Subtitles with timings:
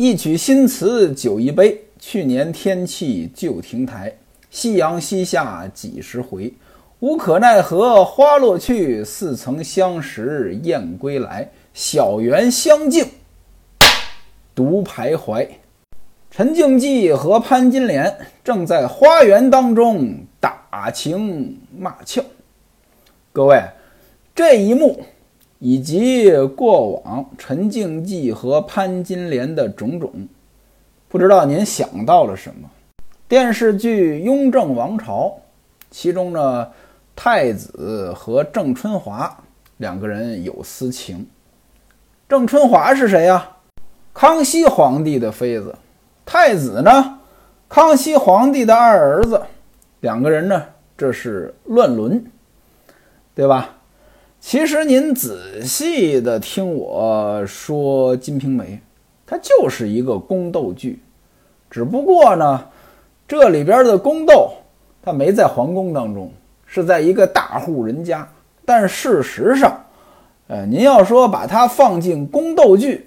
[0.00, 4.16] 一曲新词酒一杯，去年天气旧亭台。
[4.48, 6.54] 夕阳西下几时回？
[7.00, 11.50] 无可奈何花落去，似曾相识燕归来。
[11.74, 13.04] 小园香径
[14.54, 15.48] 独徘徊。
[16.30, 22.24] 陈静济和潘金莲正在花园当中打情骂俏。
[23.32, 23.60] 各位，
[24.32, 25.04] 这一幕
[25.58, 30.10] 以及过往陈静济和潘金莲的种种，
[31.08, 32.68] 不知道您想到了什么？
[33.26, 35.26] 电视剧《雍正王朝》，
[35.90, 36.68] 其中呢，
[37.16, 39.36] 太子和郑春华
[39.78, 41.26] 两个人有私情。
[42.28, 43.50] 郑春华是谁呀？
[44.14, 45.74] 康熙皇帝的妃子。
[46.24, 47.18] 太子呢？
[47.68, 49.40] 康熙皇帝的二儿子。
[50.00, 50.62] 两个人呢，
[50.96, 52.24] 这是乱伦，
[53.34, 53.77] 对吧？
[54.40, 58.64] 其实您仔细的听我说，《金瓶梅》
[59.26, 61.00] 它就是一个宫斗剧，
[61.70, 62.64] 只不过呢。
[63.26, 64.52] 这里边的宫斗，
[65.02, 66.32] 它没在皇宫当中，
[66.64, 68.26] 是在一个大户人家。
[68.64, 69.78] 但事实上，
[70.46, 73.06] 呃，您要说把它放进宫斗剧，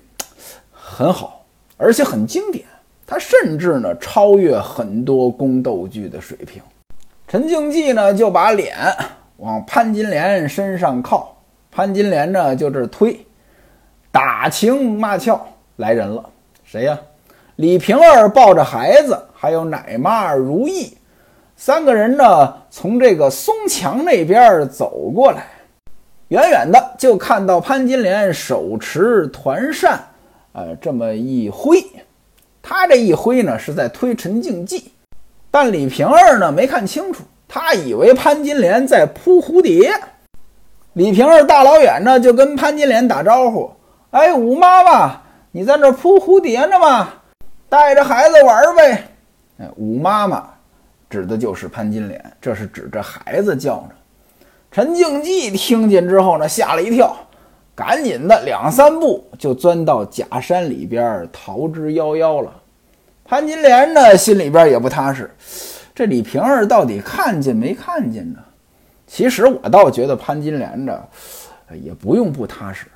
[0.71, 1.43] 很好，
[1.75, 2.63] 而且很经典。
[3.07, 6.61] 它甚至呢超越很多宫斗剧的水平。
[7.27, 8.77] 陈静济呢就把脸
[9.41, 11.35] 往潘金莲身上靠，
[11.71, 13.25] 潘金莲呢就这推，
[14.11, 15.41] 打情骂俏
[15.77, 16.23] 来人了，
[16.63, 16.95] 谁呀？
[17.55, 19.19] 李瓶儿抱着孩子。
[19.33, 20.95] 还有奶妈如意，
[21.55, 25.47] 三个人呢，从这个松墙那边走过来，
[26.27, 29.99] 远远的就看到潘金莲手持团扇，
[30.53, 31.83] 呃，这么一挥，
[32.61, 34.91] 他这一挥呢是在推陈静济，
[35.49, 39.91] 但李瓶儿呢没看清楚，他以为潘金莲在扑蝴蝶。
[40.93, 43.69] 李瓶儿大老远呢就跟潘金莲打招呼
[44.11, 45.21] ：“哎，五妈妈，
[45.51, 47.09] 你在这扑蝴蝶呢吗？
[47.67, 49.03] 带着孩子玩呗。”
[49.59, 50.49] 哎吴妈妈
[51.09, 53.89] 指的就是潘金莲，这是指着孩子叫着。
[54.71, 57.13] 陈静济听见之后呢，吓了一跳，
[57.75, 62.53] 赶紧的两三步就钻到假山里边逃之夭夭了。
[63.25, 65.29] 潘金莲呢，心里边也不踏实，
[66.01, 68.39] 这李瓶儿到底看见没看见呢？
[69.05, 70.99] 其实我倒觉得潘金莲这
[71.75, 72.87] 也不用不踏实。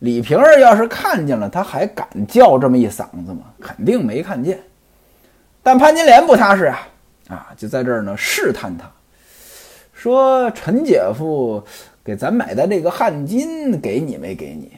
[0.00, 3.42] 李瓶儿要是看见了，他还敢叫这么一嗓子吗？
[3.60, 4.58] 肯定没看见。
[5.62, 6.88] 但潘金莲不踏实啊，
[7.28, 8.90] 啊，就在这儿呢试探他，
[9.92, 11.62] 说陈姐夫
[12.02, 14.72] 给咱买的这个汗巾给你没给你？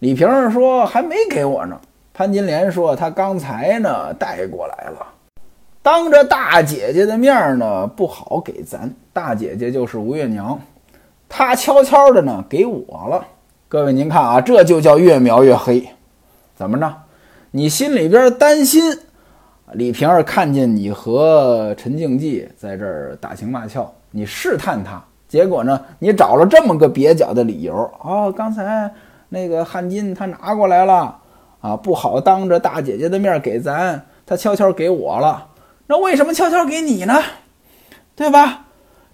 [0.00, 1.80] 李瓶儿说还没给我呢。
[2.12, 5.06] 潘金莲说他刚才呢带过来了，
[5.82, 8.88] 当着大姐姐的面呢不好给咱。
[9.12, 10.58] 大姐姐就是吴月娘，
[11.28, 13.26] 她悄悄的呢给我了。
[13.68, 15.86] 各位您看啊，这就叫越描越黑。
[16.54, 16.94] 怎么着？
[17.50, 18.96] 你心里边担心？
[19.72, 28.88] 李瓶儿看见你和陈静济在这儿打情骂俏，你试探他，结果呢，你找了这么个蹩脚的理由哦，刚才
[29.30, 31.18] 那个汗巾他拿过来了
[31.60, 35.48] 啊，不好当着大姐姐的面给咱，他悄悄给我了。
[35.92, 37.22] 那为什么悄悄给你呢？
[38.16, 38.64] 对吧？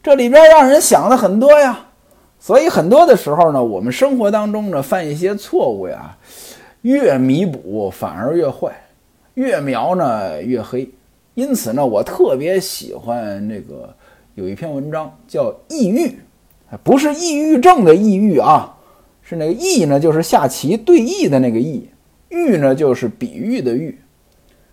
[0.01, 1.87] 这里边让人想的很多呀。
[2.39, 6.17] 所以很多的时候呢，我们生活当中呢犯一些错误呀，
[6.83, 8.71] 越弥补反而越坏。
[9.35, 10.89] 越描呢越黑，
[11.35, 13.93] 因此呢，我特别喜欢那个
[14.37, 16.07] 有一篇文章叫《抑郁》，
[16.85, 18.73] 不是抑郁症的抑郁啊，
[19.21, 21.83] 是那个抑呢，就是下棋对弈的那个弈，
[22.29, 23.99] 郁呢就是比喻的喻。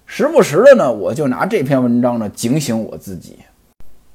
[0.05, 3.39] 时不时的呢，我就拿这篇文章呢警醒我自己。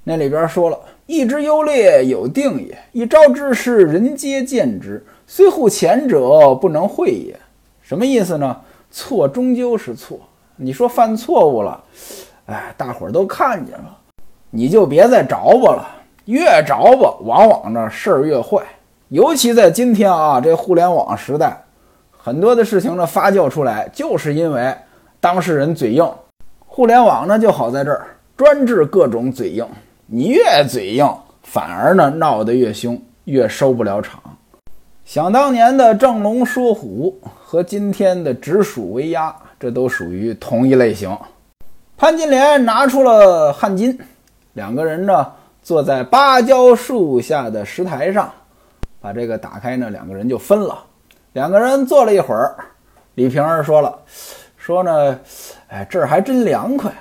[0.04, 7.38] 那里边说了：“一之优劣有定也，一朝之事，人皆见之，虽护前者，不能讳也。”
[7.82, 8.56] 什么意思呢？
[8.90, 10.18] 错终究是错。
[10.56, 11.82] 你说犯错误了，
[12.46, 13.98] 哎，大伙儿都看见了，
[14.50, 15.96] 你就别再找吧了。
[16.24, 18.62] 越找吧，往往呢事儿越坏。
[19.08, 21.64] 尤其在今天啊，这互联网时代，
[22.16, 24.74] 很多的事情呢发酵出来，就是因为
[25.20, 26.10] 当事人嘴硬。
[26.66, 28.06] 互联网呢就好在这儿，
[28.36, 29.66] 专治各种嘴硬。
[30.06, 31.08] 你越嘴硬，
[31.42, 34.20] 反而呢闹得越凶，越收不了场。
[35.04, 39.34] 想当年的正龙说虎和今天的直属为鸭。
[39.60, 41.14] 这都属于同一类型。
[41.98, 43.94] 潘金莲拿出了汗巾，
[44.54, 45.30] 两个人呢
[45.62, 48.32] 坐在芭蕉树下的石台上，
[49.02, 50.82] 把这个打开呢，两个人就分了。
[51.34, 52.56] 两个人坐了一会儿，
[53.16, 53.98] 李瓶儿说了
[54.60, 55.18] ：“说呢，
[55.68, 56.92] 哎，这儿还真凉快。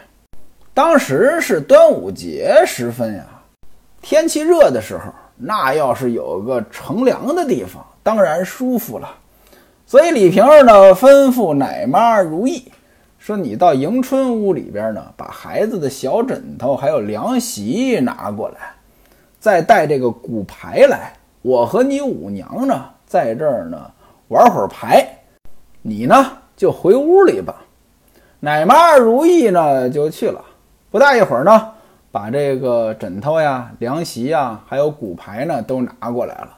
[0.74, 3.26] 当时是端午节时分呀，
[4.02, 9.14] 天气热的时候，那要是有个乘凉的地方，当然舒服了。”
[9.86, 12.72] 所以李瓶儿呢吩咐奶妈如意
[13.18, 18.72] 说：“你到迎春屋里边呢，把孩子的小枕头还有凉席拿过来，
[19.38, 21.12] 再带这个骨牌来。
[21.42, 23.92] 我和你五娘呢，在这儿呢
[24.30, 25.06] 玩会儿牌，
[25.82, 27.56] 你呢就回屋里吧。”
[28.42, 30.44] 奶妈如意呢就去了，
[30.92, 31.70] 不大一会儿呢，
[32.12, 36.50] 把这个枕头呀、凉席呀，还有骨牌呢都拿过来了。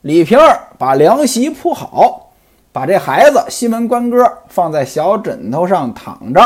[0.00, 2.26] 李瓶儿把凉席铺好。
[2.72, 6.40] 把这孩子西门官哥放在小枕头上躺着，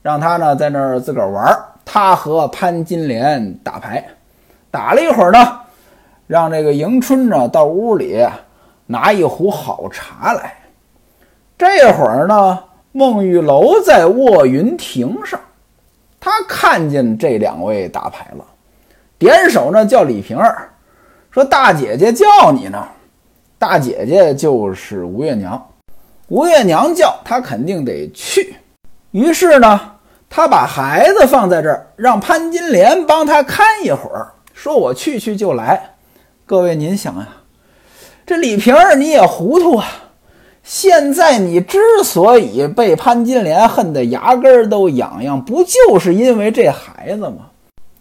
[0.00, 1.58] 让他呢在那儿自个儿玩。
[1.84, 4.06] 他和潘金莲打牌，
[4.70, 5.58] 打了一会儿呢，
[6.28, 8.24] 让这个迎春呢到屋里
[8.86, 10.54] 拿一壶好茶来。
[11.62, 12.58] 这会儿呢，
[12.90, 15.38] 孟玉楼在卧云亭上，
[16.18, 18.44] 他看见这两位打牌了，
[19.16, 20.68] 点手呢叫李瓶儿，
[21.30, 22.84] 说：“大姐姐叫你呢。”
[23.60, 25.70] 大姐姐就是吴月娘，
[26.26, 28.56] 吴月娘叫他肯定得去。
[29.12, 29.80] 于是呢，
[30.28, 35.80] 他把孩子放在这儿，让潘金莲帮他看一会儿，说我去去就来。
[36.44, 37.28] 各位您想呀，
[38.26, 39.86] 这李瓶儿你也糊涂啊！
[40.62, 47.50] 现在你之所以被潘金莲恨得牙根儿都痒痒，不就是因为这孩子吗？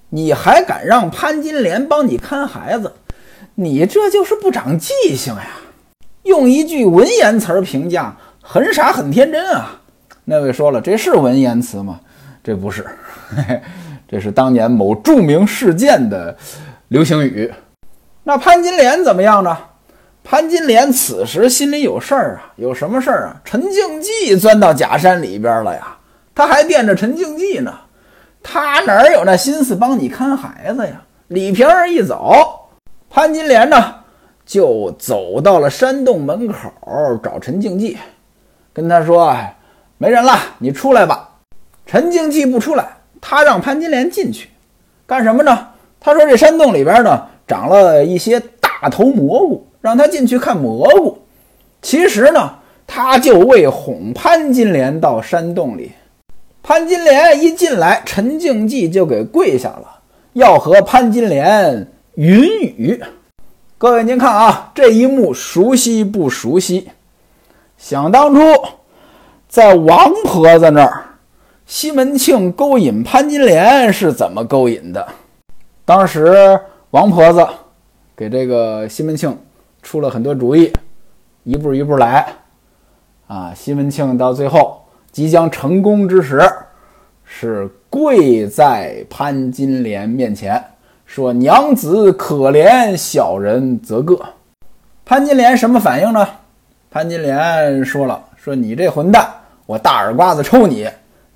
[0.09, 2.93] 你还敢让潘金莲帮你看孩子？
[3.55, 5.47] 你这就是不长记性呀！
[6.23, 9.81] 用一句文言词儿评价，很傻很天真啊！
[10.25, 11.99] 那位说了，这是文言词吗？
[12.43, 12.85] 这不是，
[14.07, 16.35] 这是当年某著名事件的
[16.89, 17.51] 流行语。
[18.23, 19.57] 那潘金莲怎么样呢？
[20.23, 23.41] 潘金莲此时心里有事儿啊，有什么事儿啊？
[23.43, 25.97] 陈静济钻到假山里边了呀，
[26.33, 27.73] 他还惦着陈静济呢，
[28.43, 31.01] 他哪有那心思帮你看孩子呀？
[31.27, 32.57] 李瓶儿一走。
[33.09, 33.95] 潘金莲呢，
[34.45, 36.71] 就走到了山洞门口
[37.21, 37.97] 找陈静济，
[38.71, 39.35] 跟他说
[39.97, 41.29] ：“没人了，你出来吧。”
[41.85, 42.87] 陈静济不出来，
[43.19, 44.49] 他让潘金莲进去，
[45.05, 45.67] 干什么呢？
[45.99, 51.17] 他说：“这山洞里边呢，长了一些大头蘑菇，让他进去看蘑菇。”
[51.81, 52.55] 其实呢，
[52.87, 55.91] 他就为哄潘金莲到山洞里。
[56.63, 59.99] 潘金莲一进来，陈静济就给跪下了，
[60.33, 61.87] 要和潘金莲。
[62.15, 62.43] 云
[62.75, 63.01] 雨，
[63.77, 66.89] 各位您看啊，这一幕熟悉不熟悉？
[67.77, 68.41] 想当初，
[69.47, 71.05] 在王婆子那儿，
[71.65, 75.07] 西门庆勾引潘金莲是怎么勾引的？
[75.85, 76.59] 当时
[76.91, 77.47] 王婆子
[78.15, 79.35] 给这个西门庆
[79.81, 80.71] 出了很多主意，
[81.43, 82.27] 一步一步来。
[83.27, 84.81] 啊，西门庆到最后
[85.11, 86.41] 即将成功之时，
[87.23, 90.63] 是跪在潘金莲面前。
[91.05, 94.17] 说娘子可怜，小人则个。
[95.03, 96.25] 潘金莲什么反应呢？
[96.89, 99.27] 潘金莲说了：“说你这混蛋，
[99.65, 100.89] 我大耳刮子抽你。”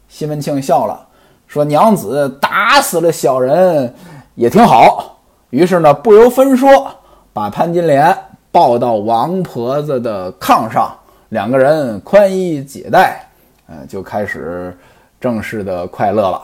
[0.08, 1.08] 西门庆笑了，
[1.48, 3.94] 说：“娘子打死了小人
[4.36, 5.18] 也挺好。”
[5.50, 6.90] 于是呢，不由分说，
[7.34, 8.18] 把潘金莲
[8.56, 10.98] 抱到王婆子的炕上，
[11.28, 13.20] 两个人宽衣解带，
[13.68, 14.74] 呃，就开始
[15.20, 16.42] 正式的快乐了。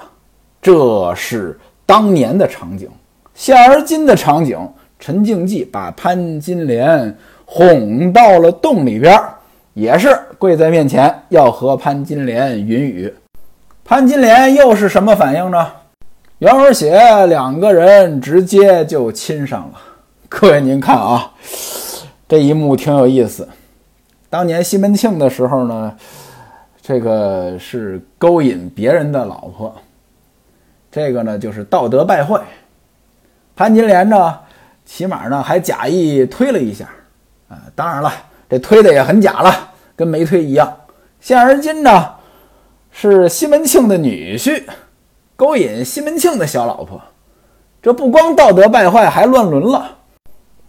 [0.61, 2.89] 这是当年的场景。
[3.33, 4.59] 现而今的场景，
[4.99, 9.17] 陈静济把潘金莲哄到了洞里边，
[9.73, 13.13] 也是跪在面前要和潘金莲云雨。
[13.85, 15.65] 潘金莲又是什么反应呢？
[16.39, 16.91] 原文写
[17.27, 19.80] 两个人直接就亲上了。
[20.27, 21.31] 各位您看啊，
[22.31, 23.45] 这一幕挺有意思。
[24.30, 25.94] 当年西门庆的时候呢，
[26.81, 29.76] 这个是勾引别人的老婆，
[30.90, 32.40] 这个呢就是道德败坏。
[33.54, 34.40] 潘金莲呢，
[34.85, 36.88] 起码呢还假意推了一下，
[37.50, 38.09] 啊，当然了，
[38.50, 39.54] 这推的也很假了，
[39.97, 40.73] 跟没推一样。
[41.19, 42.11] 现而今呢，
[42.92, 44.64] 是西门庆的女婿
[45.35, 47.02] 勾引西门庆的小老婆，
[47.81, 49.97] 这不光道德败坏，还乱伦了。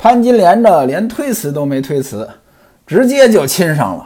[0.02, 2.28] 潘金莲呢，连推辞都没推辞，
[2.84, 4.04] 直接就亲上了。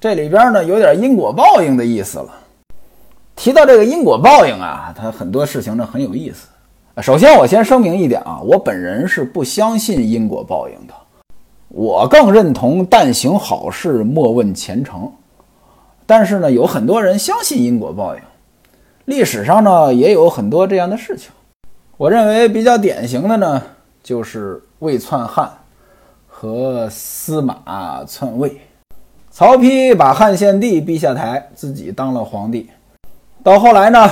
[0.00, 2.28] 这里边呢，有点因果报应的意思了。
[3.34, 6.46] 提到这个因果报应啊，它很多事情呢很有意思。
[7.02, 10.94] 首先，我先声明一点啊，我本人是不相信因果报应的，
[11.66, 15.10] 我更认同“但行好事，莫问前程”。
[16.06, 18.22] 但是呢，有很多人相信因果报应，
[19.06, 21.32] 历史上呢也有很多这样的事情。
[21.96, 23.60] 我认为比较典型的呢，
[24.00, 25.50] 就是魏篡汉
[26.28, 28.60] 和司马篡魏。
[29.30, 32.68] 曹丕把汉献帝逼下台，自己当了皇帝。
[33.42, 34.10] 到后来呢，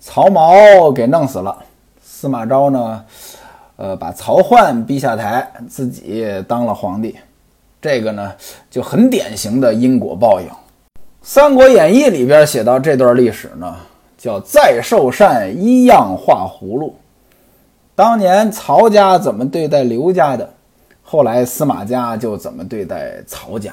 [0.00, 1.56] 曹髦给弄死了。
[2.02, 3.04] 司马昭呢，
[3.76, 7.16] 呃，把曹奂逼下台，自己当了皇帝。
[7.80, 8.32] 这个呢
[8.68, 10.48] 就很典型的因果报应。
[11.22, 13.76] 《三国演义》里边写到这段历史呢，
[14.18, 16.96] 叫再受善，一样画葫芦。
[17.96, 20.52] 当年曹家怎么对待刘家的，
[21.00, 23.72] 后来司马家就怎么对待曹家。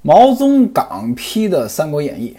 [0.00, 2.34] 毛宗岗批的《三国演义》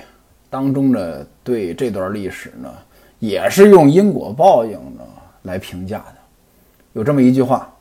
[0.49, 2.73] 当中呢，对这段历史呢，
[3.19, 5.03] 也是用因果报应呢
[5.43, 6.15] 来评价的。
[6.93, 7.71] 有这么一句话：“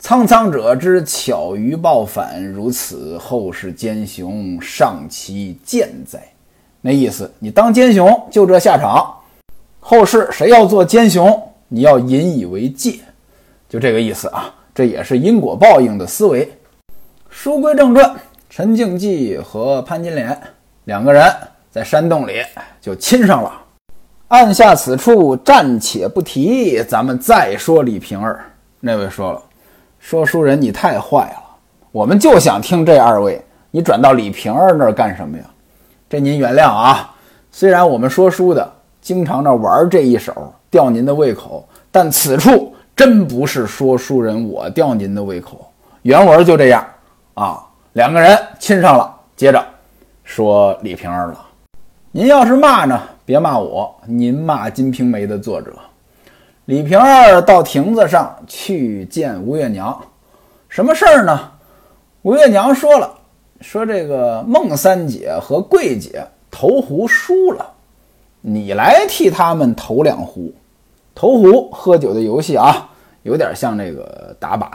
[0.00, 6.20] 苍苍者之巧于报反，如此后世奸雄尚其见哉？”
[6.82, 9.14] 那意思，你当奸雄就这下场，
[9.78, 11.40] 后世谁要做奸雄？
[11.68, 13.00] 你要引以为戒，
[13.68, 14.54] 就这个意思啊！
[14.74, 16.52] 这也是因果报应的思维。
[17.30, 18.14] 书归正传，
[18.50, 20.36] 陈静济和潘金莲
[20.84, 21.32] 两个人
[21.70, 22.42] 在山洞里
[22.80, 23.52] 就亲上了。
[24.28, 26.82] 按下此处，暂且不提。
[26.82, 28.44] 咱们再说李瓶儿。
[28.80, 29.42] 那位说了
[30.00, 31.42] ：“说书人，你太坏了！
[31.92, 33.40] 我们就想听这二位，
[33.70, 35.44] 你转到李瓶儿那儿干什么呀？”
[36.10, 37.14] 这您原谅啊。
[37.52, 40.52] 虽然我们说书的经常那玩这一手。
[40.74, 45.70] 吊您的胃口，但此处真不是说书人我吊您的胃口，
[46.02, 46.84] 原文就这样
[47.34, 47.64] 啊。
[47.92, 49.64] 两个人亲上了，接着
[50.24, 51.46] 说李瓶儿了。
[52.10, 55.72] 您要是骂呢，别骂我，您骂《金瓶梅》的作者。
[56.64, 59.96] 李瓶儿到亭子上去见吴月娘，
[60.68, 61.52] 什么事儿呢？
[62.22, 63.14] 吴月娘说了，
[63.60, 67.64] 说这个孟三姐和桂姐投壶输了，
[68.40, 70.52] 你来替他们投两壶。
[71.14, 72.88] 投壶喝酒的游戏啊，
[73.22, 74.68] 有点像那个打靶，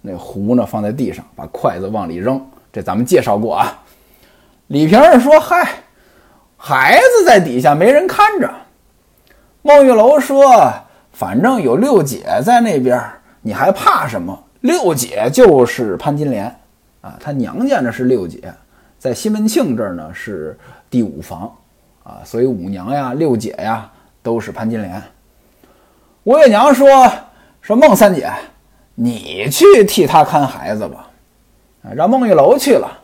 [0.00, 2.40] 那壶呢放在地上，把筷子往里扔。
[2.72, 3.78] 这咱们介绍过啊。
[4.68, 5.68] 李瓶儿说：“嗨，
[6.56, 8.50] 孩子在底下没人看着。”
[9.60, 10.72] 孟玉楼说
[11.12, 12.98] ：“反正有六姐在那边，
[13.42, 14.42] 你还怕什么？
[14.62, 16.46] 六姐就是潘金莲
[17.02, 18.50] 啊，她娘家呢是六姐，
[18.98, 20.58] 在西门庆这儿呢是
[20.88, 21.54] 第五房
[22.02, 23.90] 啊，所以五娘呀、六姐呀
[24.22, 25.02] 都是潘金莲。”
[26.24, 27.10] 吴月娘说
[27.60, 28.30] ：“说孟三姐，
[28.94, 31.08] 你去替他看孩子吧，
[31.96, 33.00] 让孟玉楼去了。”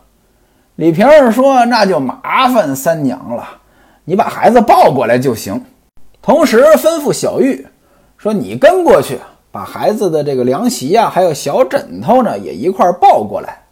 [0.77, 3.45] 李瓶儿说：“那就麻烦三娘了，
[4.05, 5.61] 你把孩子抱过来就行。”
[6.23, 7.67] 同时吩咐小玉
[8.17, 9.19] 说：“你跟过去，
[9.51, 13.63] 把孩子的这个凉席呀，还有小枕头呢，也一块抱过来。”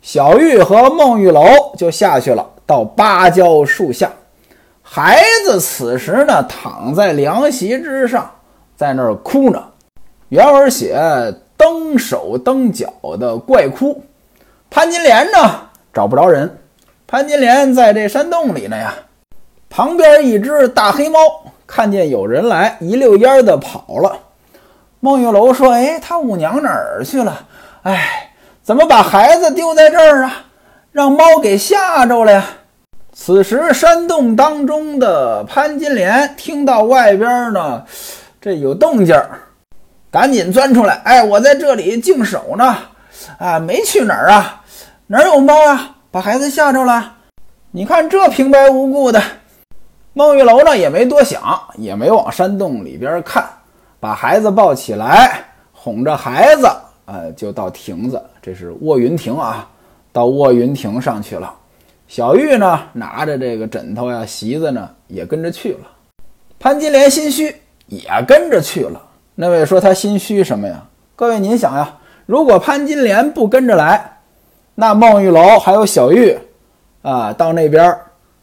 [0.00, 1.42] 小玉和孟玉楼
[1.76, 4.08] 就下去了，到芭蕉树下，
[4.82, 8.30] 孩子此时呢，躺在凉席之上。
[8.78, 9.60] 在那儿哭呢，
[10.28, 10.96] 原文写
[11.56, 14.00] 蹬手蹬脚的怪哭。
[14.70, 16.56] 潘金莲呢找不着人，
[17.04, 18.94] 潘金莲在这山洞里呢呀。
[19.68, 21.18] 旁边一只大黑猫
[21.66, 24.16] 看见有人来，一溜烟的跑了。
[25.00, 27.46] 孟玉楼说：“哎，他五娘哪儿去了？
[27.82, 28.30] 哎，
[28.62, 30.44] 怎么把孩子丢在这儿啊？
[30.92, 32.44] 让猫给吓着了呀？”
[33.12, 37.84] 此时山洞当中的潘金莲听到外边呢。
[38.48, 39.38] 这有动静儿，
[40.10, 40.94] 赶紧钻出来！
[41.04, 42.78] 哎，我在这里静守呢，
[43.36, 44.64] 啊，没去哪儿啊？
[45.06, 45.96] 哪有猫啊？
[46.10, 47.16] 把孩子吓着了？
[47.72, 49.22] 你看这平白无故的，
[50.14, 53.46] 孟玉楼呢也没多想，也没往山洞里边看，
[54.00, 56.66] 把孩子抱起来，哄着孩子，
[57.04, 59.68] 呃，就到亭子，这是卧云亭啊，
[60.10, 61.54] 到卧云亭上去了。
[62.06, 65.80] 小玉呢，拿着这个枕头呀、席子呢，也跟着去了。
[66.58, 67.54] 潘金莲心虚。
[67.88, 69.02] 也跟着去了。
[69.34, 70.84] 那位说他心虚什么呀？
[71.16, 74.18] 各位您想呀，如果潘金莲不跟着来，
[74.74, 76.38] 那孟玉楼还有小玉，
[77.02, 77.96] 啊，到那边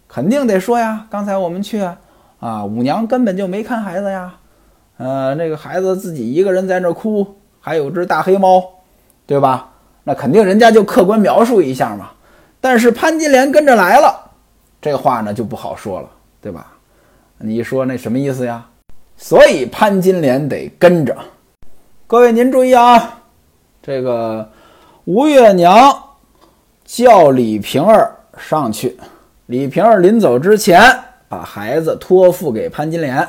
[0.08, 1.06] 肯定得说呀。
[1.10, 1.98] 刚才我们去啊，
[2.40, 4.34] 啊，五娘根本就没看孩子呀，
[4.98, 8.64] 呃，那个孩子自己一个人在那哭，还有只大黑猫，
[9.26, 9.70] 对吧？
[10.04, 12.12] 那肯定人家就客观描述一下嘛。
[12.62, 14.32] 但是潘金莲跟着来了，
[14.82, 16.10] 这话呢就不好说了，
[16.42, 16.68] 对吧？
[17.38, 18.66] 你说那什么意思呀？
[19.28, 21.18] 所以潘金莲得跟着。
[22.06, 23.24] 各位您注意啊，
[23.82, 24.48] 这个
[25.06, 25.92] 吴月娘
[26.86, 28.96] 叫李瓶儿上去，
[29.48, 30.80] 李瓶儿临走之前
[31.28, 33.28] 把孩子托付给潘金莲。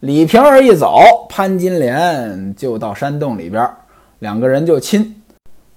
[0.00, 3.70] 李瓶儿一走，潘金莲就到山洞里边，
[4.18, 5.22] 两个人就亲。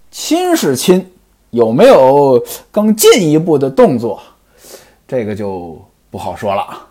[0.10, 1.08] 亲是亲，
[1.52, 4.20] 有没有更进一步的动作？
[5.08, 6.89] 这个就不好说了。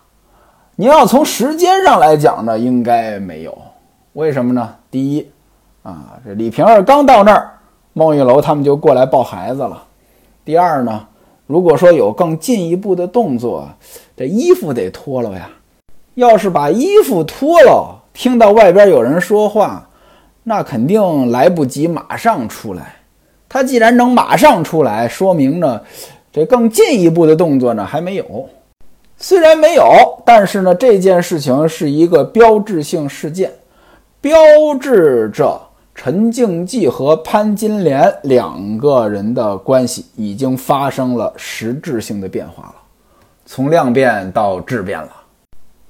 [0.79, 3.57] 您要从时间上来讲呢，应该没有，
[4.13, 4.75] 为什么呢？
[4.89, 5.29] 第一，
[5.83, 7.51] 啊，这李瓶儿刚到那儿，
[7.91, 9.83] 孟玉楼他们就过来抱孩子了。
[10.45, 11.05] 第二呢，
[11.47, 13.67] 如果说有更进一步的动作，
[14.15, 15.49] 这衣服得脱了呀。
[16.13, 19.85] 要是把衣服脱了，听到外边有人说话，
[20.43, 22.95] 那肯定来不及马上出来，
[23.49, 25.81] 他既然能马上出来，说明呢，
[26.31, 28.47] 这更进一步的动作呢还没有。
[29.21, 29.83] 虽然没有，
[30.25, 33.51] 但是呢，这件事情是一个标志性事件，
[34.21, 34.33] 标
[34.79, 35.59] 志着
[35.93, 42.75] 陈静济和潘金莲两个人的关系已经发生了实质性的变化了，
[43.45, 45.09] 从量变到质变了。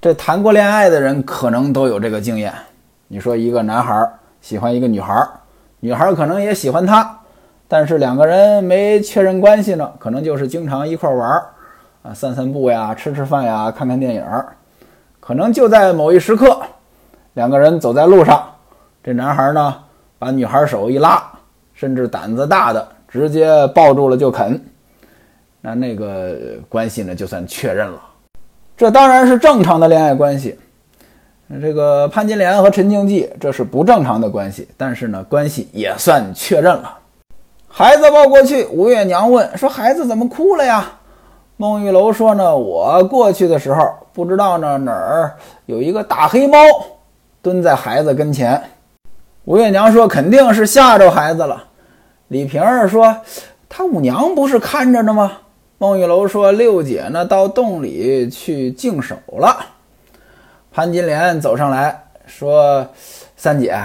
[0.01, 2.51] 这谈过恋爱的人可能都有这个经验。
[3.07, 5.13] 你说一个男孩喜欢一个女孩，
[5.81, 7.15] 女孩可能也喜欢他。
[7.67, 11.45] 但是两个人没确认关系呢，可能就是经常一块玩儿
[12.01, 14.55] 啊，散散步呀，吃吃饭呀，看看电影儿。
[15.19, 16.59] 可能就在某一时刻，
[17.33, 18.43] 两个人走在路上，
[19.03, 19.75] 这男孩呢
[20.17, 21.21] 把女孩手一拉，
[21.73, 24.59] 甚至胆子大的直接抱住了就啃，
[25.61, 26.35] 那那个
[26.69, 28.01] 关系呢就算确认了。
[28.77, 30.57] 这当然是正常的恋爱关系。
[31.61, 36.97] 这个潘金莲和陈静济这是不正常的关系，但是呢关系也算确认了。
[37.67, 40.91] 孩子抱过去，吴月娘问说：“孩子怎么哭了呀？”
[41.61, 45.35] 孟玉楼说：“呢，我过去的时候，不知道呢哪儿
[45.65, 46.57] 有一个大黑猫
[47.41, 48.63] 蹲在孩子跟前。”
[49.43, 51.65] 吴月娘说：“肯定是吓着孩子了。”
[52.29, 53.13] 李瓶儿说
[53.67, 55.33] ：“他五娘不是看着呢吗？”
[55.79, 59.57] 孟玉楼说：“六姐呢到洞里去净手了。”
[60.71, 62.87] 潘金莲走上来说
[63.35, 63.77] ：“三姐，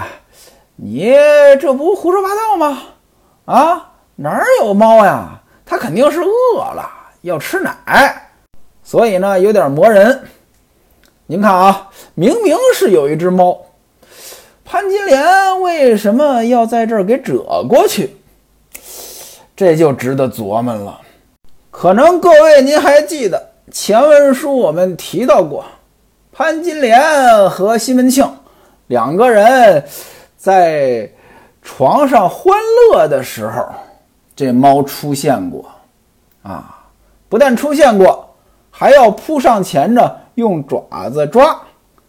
[0.77, 1.13] 你
[1.59, 2.83] 这不胡说八道吗？”
[3.43, 5.41] 啊，哪儿有猫呀？
[5.65, 6.89] 它肯定是饿了，
[7.25, 8.29] 要吃奶，
[8.83, 10.23] 所以呢有点磨人。
[11.25, 13.59] 您看啊，明明是有一只猫，
[14.63, 18.15] 潘金莲为什么要在这儿给折过去？
[19.55, 21.01] 这就值得琢磨了。
[21.71, 25.65] 可能各位您还记得前文书我们提到过，
[26.31, 28.25] 潘金莲和西门庆
[28.87, 29.83] 两个人
[30.37, 31.09] 在。
[31.67, 32.55] 床上欢
[32.91, 33.65] 乐的时候，
[34.35, 35.65] 这猫出现过，
[36.43, 36.74] 啊，
[37.35, 38.33] 不但出现过，
[38.71, 41.53] 还要扑上前着用爪子抓。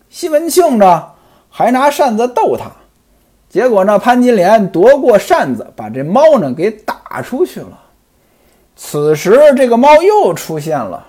[0.08, 1.04] 西门庆呢，
[1.50, 2.66] 还拿扇子逗他。
[3.48, 7.76] 结果呢，潘金莲夺过扇子，把这猫呢给打出去了。
[8.76, 11.04] 此时，这个猫又出现了。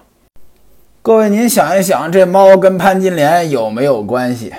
[1.03, 4.51] 各位，您想一想，这猫跟潘金莲有没有关系？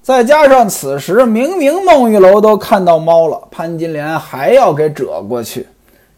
[0.00, 5.66] 再加上此时明明孟玉楼都看到猫了，潘金莲还要给折过去，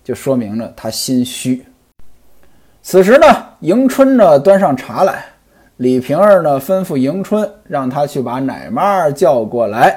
[0.04, 1.64] 就说明了他心虚。
[2.90, 3.26] 此时呢，
[3.60, 5.22] 迎春呢端上茶来，
[5.76, 9.94] 李瓶儿呢吩咐迎春让他去把奶妈叫过来，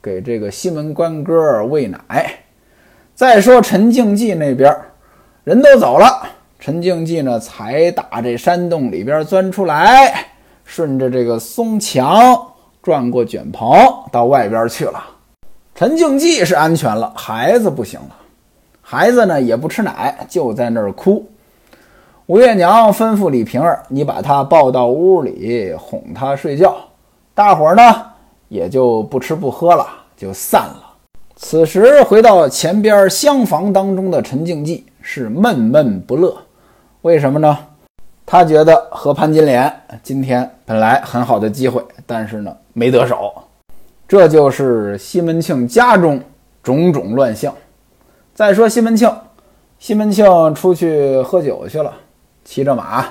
[0.00, 1.98] 给这个西门官哥喂奶。
[3.14, 4.74] 再说陈静济那边
[5.44, 6.26] 人都走了，
[6.58, 10.28] 陈静济呢才打这山洞里边钻出来，
[10.64, 12.34] 顺着这个松墙。
[12.80, 13.70] 转过卷棚
[14.10, 15.04] 到外边去了。
[15.74, 18.16] 陈静济是安全了，孩子不行了。
[18.80, 21.28] 孩子呢也不吃奶，就在那儿哭。
[22.32, 26.74] 吴月娘吩咐李瓶儿：“你把他抱到屋里哄他睡觉。”
[27.36, 27.82] 大伙儿呢
[28.48, 30.94] 也就不吃不喝了，就散了。
[31.36, 36.34] 此时回到前边厢房当中的陈静济是闷闷不乐。
[37.02, 37.58] 为什么呢？
[38.24, 39.70] 他觉得和潘金莲
[40.02, 42.56] 今天本来很好的机会，但是呢。
[42.72, 43.30] 没得手，
[44.08, 46.18] 这就是西门庆家中
[46.62, 47.54] 种种乱象。
[48.32, 49.14] 再说西门庆，
[49.78, 51.92] 西门庆出去喝酒去了，
[52.44, 53.04] 骑着马，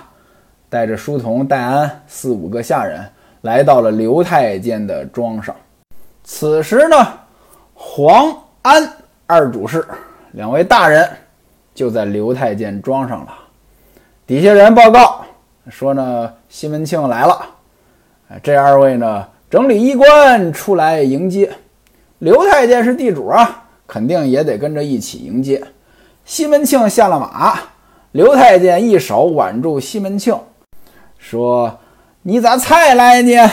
[0.70, 3.06] 带着书童戴安四五个下人，
[3.42, 5.56] 来到了刘太监的庄上。
[6.24, 6.96] 此时呢，
[7.74, 8.88] 黄安
[9.26, 9.86] 二主事
[10.32, 11.10] 两位大人
[11.74, 13.34] 就在刘太监庄上了。
[14.28, 15.26] 底下人报告
[15.70, 17.46] 说呢，西门庆来了。
[18.42, 19.28] 这二位呢？
[19.50, 21.52] 整理衣冠出来迎接，
[22.20, 25.62] 刘太监是地主啊，肯定也得跟着一起迎接。
[26.24, 27.60] 西门庆下了马，
[28.12, 30.38] 刘太监一手挽住西门庆，
[31.18, 31.80] 说
[32.24, 33.50] ：“你咋才来呢？”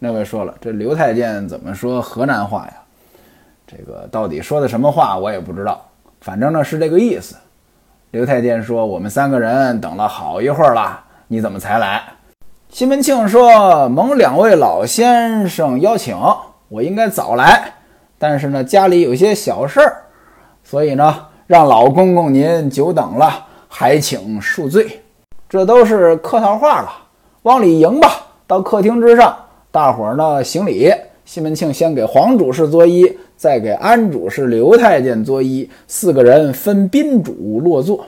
[0.00, 2.72] 那位说了：“这刘太监怎么说河南话呀？
[3.64, 5.80] 这个到底说的什么话我也不知道，
[6.20, 7.36] 反正呢是这个意思。”
[8.10, 12.02] 刘太监说：“我们三个人等了好一会儿了，你怎么才来？”
[12.70, 16.18] 西门庆说：“蒙两位老先生邀请，
[16.68, 17.72] 我应该早来，
[18.18, 20.02] 但是呢，家里有些小事儿，
[20.64, 25.00] 所以呢，让老公公您久等了，还请恕罪。
[25.48, 26.92] 这都是客套话了，
[27.42, 28.26] 往里迎吧。
[28.46, 29.34] 到客厅之上，
[29.70, 30.92] 大伙儿呢行礼。
[31.24, 38.04] 西门庆先给黄主事作揖，再给安主事刘太监作揖，四个人分宾主落座。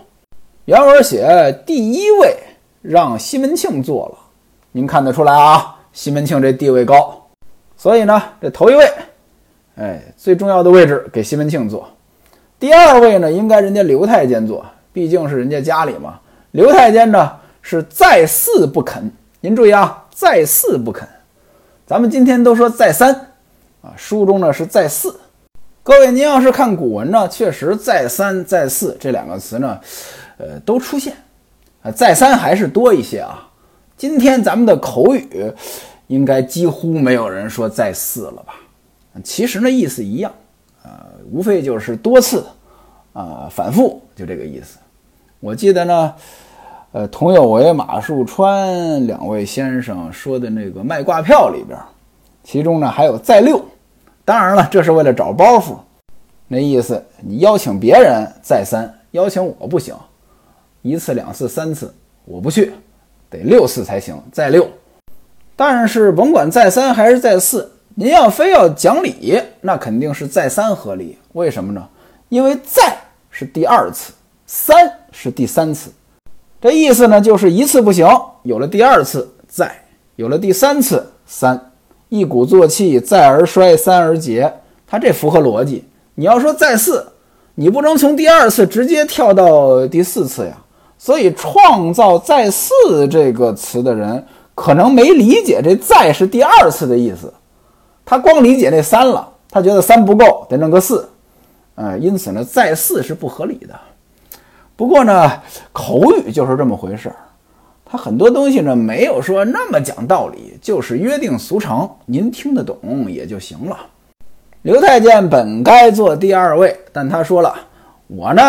[0.67, 2.37] 原文写第一位
[2.83, 4.19] 让西门庆坐了。”
[4.73, 7.27] 您看得出来啊，西门庆这地位高，
[7.75, 8.85] 所以呢，这头一位，
[9.77, 11.89] 哎，最重要的位置给西门庆坐。
[12.59, 14.65] 第二位呢，应该人家刘太监坐，
[14.95, 16.19] 毕竟是人家家里嘛。
[16.53, 21.07] 刘太监呢是再四不肯，您注意啊，再四不肯。
[21.85, 23.13] 咱们今天都说再三
[23.83, 25.21] 啊，书中呢是再四。
[25.83, 29.79] 各位，您要是看古文呢，确实再三再四这两个词呢，
[30.39, 31.15] 呃，都出现。
[31.83, 33.51] 啊，再三还是多一些啊。
[33.97, 35.53] 今天咱们的口语
[36.07, 38.55] 应该几乎没有人说再四了吧？
[39.23, 40.33] 其实呢，意思一样，
[40.83, 42.47] 啊，无非就是多次，
[43.13, 44.79] 啊，反复，就这个意思。
[45.45, 46.15] 我记得呢，
[46.93, 51.79] 呃，佟有为、马树川两位先生说的那个卖挂票里边，
[52.43, 53.63] 其中呢还有再六。
[54.25, 55.77] 当然了，这是为了找包袱，
[56.49, 59.95] 那意思你邀请别人再三，邀请我不行，
[60.81, 62.73] 一次、两次、三次我不去，
[63.29, 64.67] 得六次才行，再六。
[65.55, 71.19] 但是甭管再三还是再四，您要非要讲理，那肯定是再三合理。
[71.35, 71.87] 为什么呢？
[72.31, 72.97] 因为再
[73.29, 74.15] 是第二次，
[74.47, 75.91] 三是第三次，
[76.61, 78.07] 这意思呢就是一次不行，
[78.43, 79.75] 有了第二次再，
[80.17, 81.71] 有了第三次三。
[82.11, 84.53] 一鼓作气，再而衰，三而竭，
[84.87, 85.85] 它这符合逻辑。
[86.15, 87.05] 你要说再四，
[87.57, 90.57] 你不能从第二次直接跳到第四次呀。
[90.97, 92.73] 所以创造“再四”
[93.11, 97.33] 这个词的人，可能没理解这“再”是第二次的意思，
[98.05, 101.09] 他光理解那三了，他觉得三不够，得弄个四。
[101.75, 103.75] 呃，因此呢，“再四”是不合理的。
[104.77, 105.31] 不过呢，
[105.73, 107.17] 口语就是这么回事儿。
[107.85, 113.79] 他很多东西呢，没有说那么讲道理，就是约定俗成，您听得懂也就行了。
[114.63, 117.55] 刘太监本该坐第二位，但他说了，
[118.09, 118.43] 我呢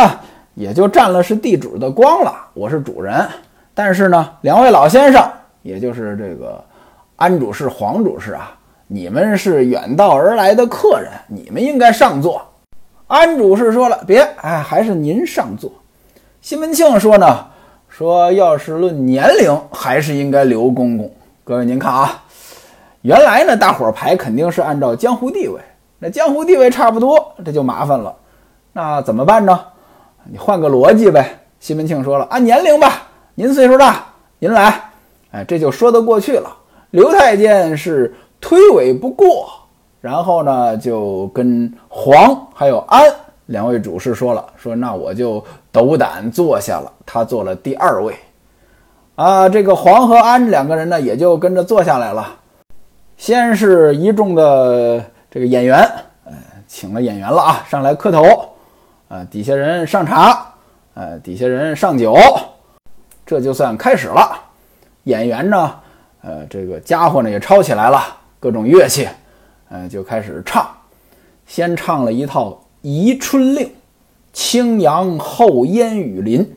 [0.56, 3.24] 也就占了是地主的光了，我是主人。
[3.76, 5.24] 但是呢，两位老先生，
[5.62, 6.64] 也就是这个
[7.18, 8.58] 安主事、黄主事啊，
[8.88, 12.42] 你们是远道而来的客人，你们应该上座。
[13.06, 15.72] 安主事说了，别，哎，还是您上座。
[16.46, 17.48] 西门庆说呢。
[17.90, 21.12] 说，要是论年龄，还是应该刘公公。
[21.44, 22.24] 各位，您看啊，
[23.02, 25.60] 原来呢，大伙儿排肯定是按照江湖地位，
[25.98, 28.16] 那江湖地位差不多，这就麻烦了。
[28.74, 29.60] 那怎么办呢？
[30.26, 31.40] 你换个逻辑呗。
[31.60, 34.06] 西门庆说了，按年龄吧，您岁数大，
[34.38, 34.92] 您来，
[35.32, 36.56] 哎，这就说得过去了。
[36.92, 39.50] 刘太监是推诿不过，
[40.00, 43.02] 然后呢，就跟黄还有安。
[43.48, 45.44] 两位主事说了，说那我就
[45.76, 46.90] 斗胆坐下了。
[47.06, 48.16] 他坐了第二位，
[49.16, 52.34] 啊，这个黄和安两个人呢，也就跟着坐下来了。
[53.18, 55.78] 先是一众的这个演员，
[56.24, 56.34] 呃，
[56.66, 58.24] 请了演员了啊，上来磕头，
[59.10, 60.48] 啊，底下人上茶，
[60.94, 62.16] 呃，底下人上酒，
[63.26, 64.40] 这就算开始了。
[65.04, 65.76] 演员呢，
[66.22, 68.02] 呃，这个家伙呢也抄起来了
[68.40, 69.10] 各种乐器，
[69.68, 70.66] 呃，就开始唱，
[71.46, 72.62] 先唱了一套。
[72.88, 73.66] 《宜春令》，
[74.36, 76.56] 青阳后烟雨林。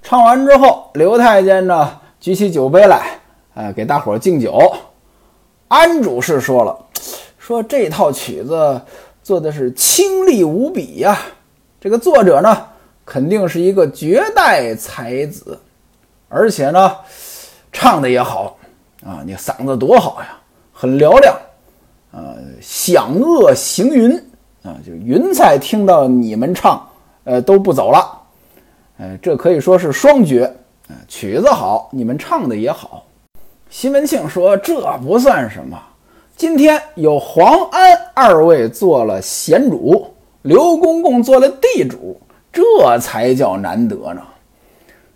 [0.00, 3.18] 唱完之后，刘太监呢举起酒杯来，
[3.54, 4.56] 哎，给大伙儿敬酒。
[5.66, 6.78] 安主事说了，
[7.36, 8.80] 说这套曲子
[9.20, 11.18] 做的是清丽无比呀。
[11.80, 12.66] 这个作者呢，
[13.04, 15.58] 肯定是一个绝代才子，
[16.28, 16.96] 而且呢，
[17.72, 18.56] 唱的也好
[19.04, 20.38] 啊，你嗓子多好呀，
[20.72, 21.36] 很嘹亮，
[22.12, 24.16] 呃，响遏行云。
[24.62, 26.87] 啊，就云彩听到你们唱，
[27.28, 28.22] 呃，都不走了，
[28.96, 30.46] 呃，这可以说是双绝，
[30.88, 33.04] 啊，曲子好，你们唱的也好。
[33.68, 35.78] 西门庆说：“这不算什么，
[36.38, 40.06] 今天有黄安二位做了贤主，
[40.40, 42.18] 刘公公做了地主，
[42.50, 44.22] 这才叫难得呢。”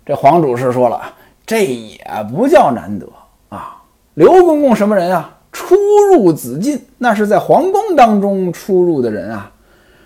[0.05, 1.01] 这黄主事说了
[1.47, 1.99] ：“这也
[2.31, 3.07] 不叫难得
[3.49, 3.81] 啊，
[4.13, 5.75] 刘公公什么人啊？”出
[6.11, 9.51] 入紫禁，那是在皇宫当中出入的人啊，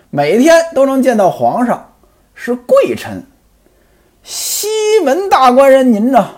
[0.09, 1.85] 每天都能见到皇上，
[2.39, 3.21] 是贵臣。
[4.21, 4.67] 西
[5.03, 6.29] 门大官人您呢，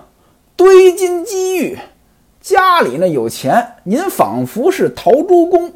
[0.56, 1.78] 堆金积玉，
[2.40, 5.72] 家里呢有钱，您仿佛是陶朱公。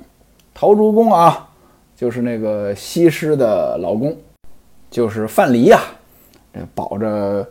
[0.53, 1.49] 陶朱公啊，
[1.95, 4.17] 就是那个西施的老公，
[4.89, 5.81] 就是范蠡呀，
[6.53, 7.45] 这保着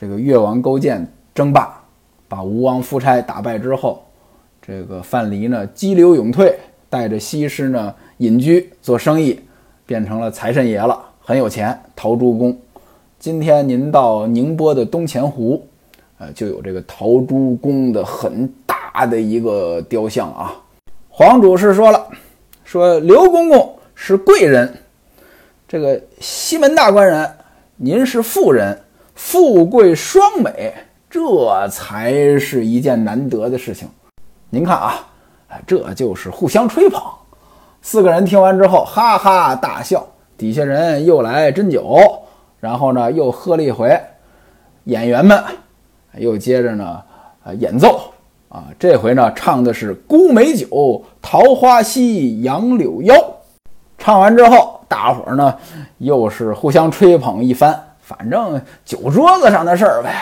[0.00, 1.82] 这个越王勾践争霸，
[2.28, 4.06] 把吴王夫差打败之后。
[4.62, 6.56] 这个范蠡呢，激流勇退，
[6.88, 9.40] 带着西施呢隐居做生意，
[9.84, 11.80] 变成了财神爷了，很有钱。
[11.96, 12.54] 陶朱公，
[13.18, 15.66] 今天您到宁波的东钱湖，
[16.18, 20.54] 呃，就有这个陶朱公的很大的一个雕像啊。
[21.08, 22.06] 黄主事说了，
[22.62, 24.70] 说刘公公是贵人，
[25.66, 27.34] 这个西门大官人，
[27.76, 28.78] 您是富人，
[29.14, 30.74] 富贵双美，
[31.08, 33.88] 这才是一件难得的事情。
[34.50, 35.06] 您看啊，
[35.66, 37.02] 这就是互相吹捧。
[37.80, 40.06] 四个人听完之后，哈哈大笑。
[40.44, 41.98] 底下人又来斟酒，
[42.60, 43.98] 然后呢又喝了一回，
[44.84, 45.42] 演员们
[46.18, 47.02] 又接着呢
[47.42, 48.12] 啊演奏
[48.50, 53.14] 啊，这回呢唱的是孤美酒，桃花溪，杨柳腰。
[53.96, 55.56] 唱完之后，大伙儿呢
[55.96, 60.14] 又是互相吹捧一番，反正酒桌子上的事儿呗，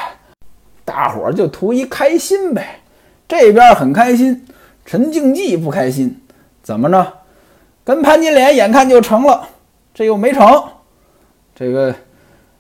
[0.85, 2.79] 大伙儿就图一开心呗。
[3.27, 4.47] 这边很开心，
[4.87, 6.17] 陈静济不开心，
[6.63, 7.09] 怎么呢？
[7.83, 9.49] 跟潘金莲眼看就成了，
[9.95, 10.63] 这又没成，
[11.55, 11.95] 这个，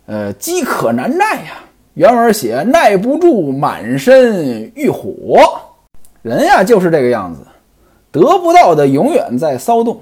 [0.06, 1.64] 呃，饥渴难耐呀。
[1.94, 5.40] 原文写耐不住，满身欲火。
[6.22, 7.40] 人呀就是这个样子，
[8.10, 10.00] 得不到的永远在骚动。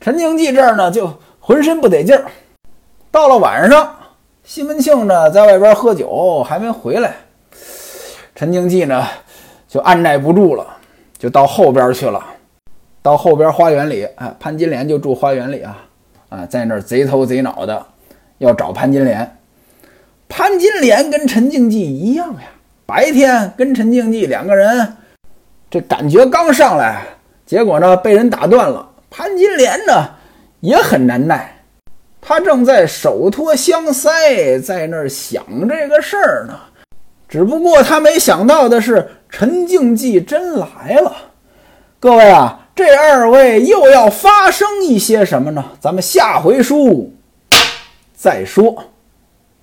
[0.00, 2.24] 陈经济这儿呢就浑身不得劲儿。
[3.10, 3.94] 到了晚上，
[4.44, 7.14] 西门庆呢在外边喝酒还没回来，
[8.34, 9.06] 陈经济呢
[9.68, 10.66] 就按耐不住了，
[11.18, 12.24] 就到后边去了。
[13.02, 15.76] 到后边花园里，啊，潘金莲就住花园里啊，
[16.30, 17.84] 啊，在那儿贼头贼脑的
[18.38, 19.36] 要找潘金莲。
[20.28, 22.48] 潘金莲跟陈静济一样呀，
[22.86, 24.96] 白天跟陈静济两个人，
[25.68, 27.02] 这感觉刚上来，
[27.44, 28.88] 结果呢被人打断了。
[29.10, 30.08] 潘金莲呢
[30.60, 31.62] 也很难耐，
[32.20, 36.54] 他正在手托香腮，在那儿想这个事儿呢。
[37.28, 41.12] 只不过他没想到的是，陈静济真来了。
[41.98, 42.59] 各位啊。
[42.82, 45.62] 这二位又要发生一些什么呢？
[45.78, 47.12] 咱们下回书
[48.16, 48.82] 再说。